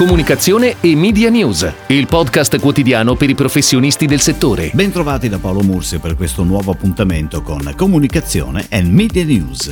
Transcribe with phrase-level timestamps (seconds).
[0.00, 4.70] Comunicazione e Media News, il podcast quotidiano per i professionisti del settore.
[4.72, 9.70] Bentrovati da Paolo Mursi per questo nuovo appuntamento con Comunicazione e Media News.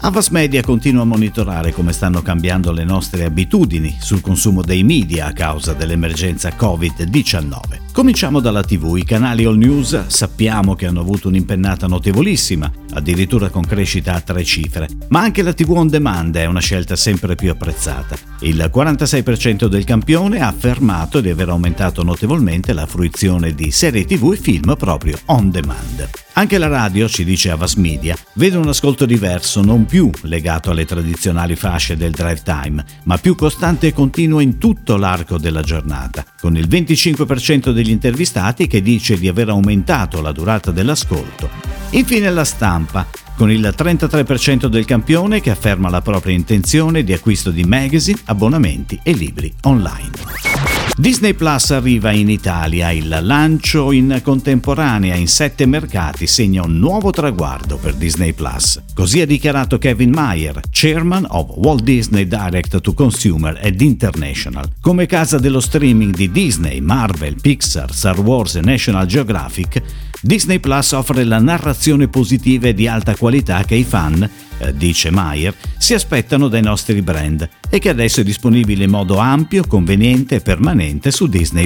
[0.00, 5.26] Avas Media continua a monitorare come stanno cambiando le nostre abitudini sul consumo dei media
[5.26, 7.92] a causa dell'emergenza Covid-19.
[7.94, 8.96] Cominciamo dalla TV.
[8.96, 14.42] I canali All News sappiamo che hanno avuto un'impennata notevolissima, addirittura con crescita a tre
[14.42, 18.16] cifre, ma anche la TV on demand è una scelta sempre più apprezzata.
[18.40, 24.32] Il 46% del campione ha affermato di aver aumentato notevolmente la fruizione di serie TV
[24.32, 26.10] e film proprio on demand.
[26.36, 30.84] Anche la radio, ci dice Avas Media, vede un ascolto diverso, non più legato alle
[30.84, 36.24] tradizionali fasce del drive time, ma più costante e continuo in tutto l'arco della giornata,
[36.40, 41.50] con il 25% degli intervistati che dice di aver aumentato la durata dell'ascolto.
[41.90, 47.50] Infine la stampa, con il 33% del campione che afferma la propria intenzione di acquisto
[47.50, 50.73] di magazine, abbonamenti e libri online.
[50.96, 57.10] Disney Plus arriva in Italia, il lancio in contemporanea in sette mercati segna un nuovo
[57.10, 58.80] traguardo per Disney Plus.
[58.94, 64.70] Così ha dichiarato Kevin Mayer, chairman of Walt Disney Direct to Consumer ed International.
[64.80, 69.82] Come casa dello streaming di Disney, Marvel, Pixar, Star Wars e National Geographic,
[70.22, 74.30] Disney Plus offre la narrazione positiva e di alta qualità che i fan
[74.74, 79.66] dice Mayer, si aspettano dai nostri brand e che adesso è disponibile in modo ampio,
[79.66, 81.62] conveniente e permanente su Disney.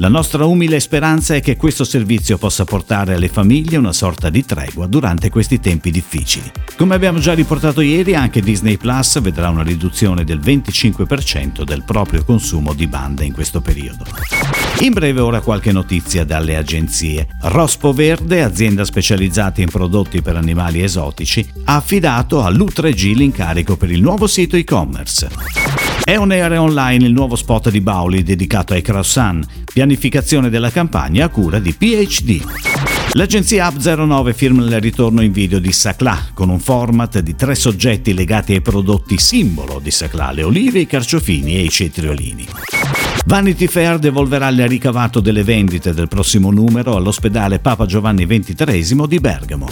[0.00, 4.44] La nostra umile speranza è che questo servizio possa portare alle famiglie una sorta di
[4.44, 6.50] tregua durante questi tempi difficili.
[6.76, 12.24] Come abbiamo già riportato ieri, anche Disney Plus vedrà una riduzione del 25% del proprio
[12.24, 14.04] consumo di banda in questo periodo.
[14.80, 17.26] In breve ora qualche notizia dalle agenzie.
[17.42, 24.00] Rospo Verde, azienda specializzata in prodotti per animali esotici, ha affidato all'U3G l'incarico per il
[24.00, 25.30] nuovo sito e-commerce.
[26.04, 31.24] È on air online il nuovo spot di Bauli dedicato ai croissant, pianificazione della campagna
[31.24, 32.97] a cura di PhD.
[33.12, 38.12] L'agenzia Up09 firma il ritorno in video di Saclà con un format di tre soggetti
[38.12, 42.46] legati ai prodotti simbolo di Saclà, le olive, i carciofini e i cetriolini.
[43.24, 49.18] Vanity Fair devolverà il ricavato delle vendite del prossimo numero all'ospedale Papa Giovanni XXIII di
[49.18, 49.68] Bergamo.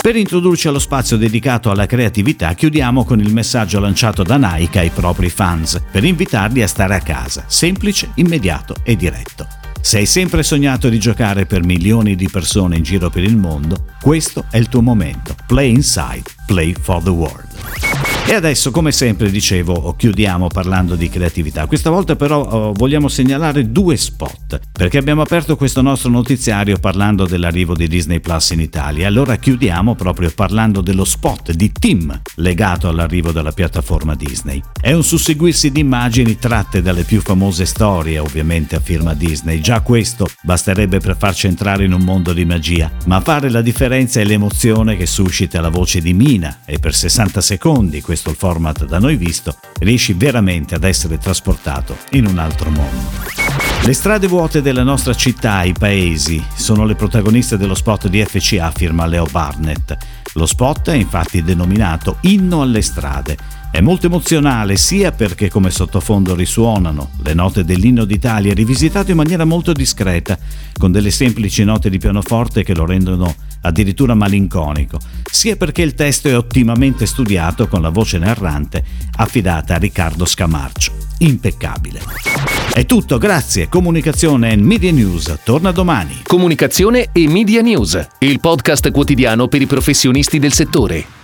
[0.00, 4.90] Per introdurci allo spazio dedicato alla creatività chiudiamo con il messaggio lanciato da Nike ai
[4.90, 9.65] propri fans per invitarli a stare a casa, semplice, immediato e diretto.
[9.86, 13.84] Se hai sempre sognato di giocare per milioni di persone in giro per il mondo,
[14.02, 15.36] questo è il tuo momento.
[15.46, 17.95] Play inside, play for the world.
[18.28, 21.66] E adesso, come sempre, dicevo, chiudiamo parlando di creatività.
[21.66, 27.24] Questa volta però eh, vogliamo segnalare due spot, perché abbiamo aperto questo nostro notiziario parlando
[27.24, 29.06] dell'arrivo di Disney Plus in Italia.
[29.06, 34.60] Allora chiudiamo proprio parlando dello spot di Tim legato all'arrivo della piattaforma Disney.
[34.80, 39.60] È un susseguirsi di immagini tratte dalle più famose storie, ovviamente a firma Disney.
[39.60, 44.18] Già questo basterebbe per farci entrare in un mondo di magia, ma fare la differenza
[44.18, 48.84] è l'emozione che suscita la voce di Mina e per 60 secondi questo il format
[48.84, 53.26] da noi visto, riesci veramente ad essere trasportato in un altro mondo.
[53.82, 58.72] Le strade vuote della nostra città, i paesi, sono le protagoniste dello spot di FCA
[58.72, 59.96] firma Leo Barnett.
[60.34, 63.36] Lo spot è infatti denominato Inno alle strade.
[63.76, 69.44] È molto emozionale sia perché come sottofondo risuonano le note dell'inno d'Italia rivisitato in maniera
[69.44, 70.38] molto discreta,
[70.78, 74.98] con delle semplici note di pianoforte che lo rendono addirittura malinconico,
[75.30, 78.82] sia perché il testo è ottimamente studiato con la voce narrante
[79.16, 80.92] affidata a Riccardo Scamarcio.
[81.18, 82.00] Impeccabile.
[82.72, 83.68] È tutto, grazie.
[83.68, 86.20] Comunicazione e Media News torna domani.
[86.22, 91.15] Comunicazione e Media News, il podcast quotidiano per i professionisti del settore.